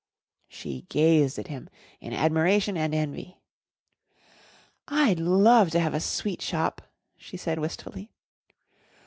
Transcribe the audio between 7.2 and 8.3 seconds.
said wistfully.